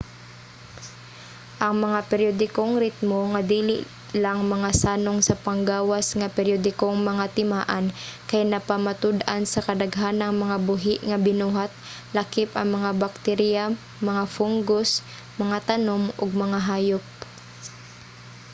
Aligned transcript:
ang 1.65 1.75
mga 1.85 1.99
periodikong 2.11 2.73
ritmo 2.83 3.19
nga 3.31 3.41
dili 3.53 3.77
lang 4.23 4.39
mga 4.53 4.69
sanong 4.83 5.19
sa 5.23 5.39
panggawas 5.45 6.07
nga 6.19 6.33
periodikong 6.37 6.97
mga 7.09 7.25
timaan 7.37 7.85
kay 8.29 8.41
napamatud-an 8.51 9.43
sa 9.47 9.63
kadaghanang 9.67 10.33
mga 10.43 10.57
buhi 10.67 10.95
nga 11.09 11.17
binuhat 11.25 11.71
lakip 12.17 12.49
ang 12.55 12.69
mga 12.75 12.91
bakterya 13.03 13.63
mga 14.09 14.23
fungus 14.35 14.89
mga 15.41 15.57
tanom 15.69 16.03
ug 16.21 16.29
mgahayop 16.41 17.05